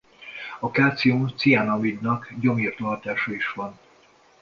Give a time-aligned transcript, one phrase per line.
[0.59, 3.79] A kalcium-ciánamidnak gyomirtó hatása is van.